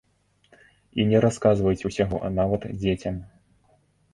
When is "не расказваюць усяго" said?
1.09-2.23